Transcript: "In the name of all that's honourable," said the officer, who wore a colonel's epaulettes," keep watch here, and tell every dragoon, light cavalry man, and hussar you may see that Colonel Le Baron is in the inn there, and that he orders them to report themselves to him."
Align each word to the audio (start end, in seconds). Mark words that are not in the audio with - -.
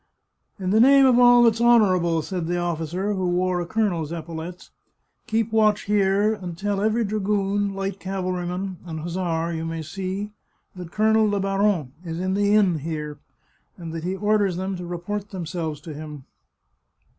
"In 0.59 0.71
the 0.71 0.79
name 0.79 1.05
of 1.05 1.19
all 1.19 1.43
that's 1.43 1.61
honourable," 1.61 2.23
said 2.23 2.47
the 2.47 2.57
officer, 2.57 3.13
who 3.13 3.29
wore 3.29 3.61
a 3.61 3.67
colonel's 3.67 4.11
epaulettes," 4.11 4.71
keep 5.27 5.51
watch 5.51 5.81
here, 5.81 6.33
and 6.33 6.57
tell 6.57 6.81
every 6.81 7.05
dragoon, 7.05 7.75
light 7.75 7.99
cavalry 7.99 8.47
man, 8.47 8.77
and 8.83 9.01
hussar 9.01 9.53
you 9.53 9.63
may 9.63 9.83
see 9.83 10.31
that 10.75 10.91
Colonel 10.91 11.29
Le 11.29 11.39
Baron 11.39 11.91
is 12.03 12.19
in 12.19 12.33
the 12.33 12.55
inn 12.55 12.81
there, 12.83 13.19
and 13.77 13.93
that 13.93 14.03
he 14.03 14.15
orders 14.15 14.55
them 14.57 14.75
to 14.75 14.87
report 14.87 15.29
themselves 15.29 15.79
to 15.81 15.93
him." 15.93 16.25